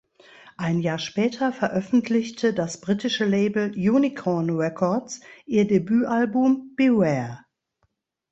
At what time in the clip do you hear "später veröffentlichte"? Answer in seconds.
0.97-2.55